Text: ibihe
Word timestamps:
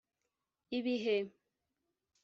ibihe 0.77 1.17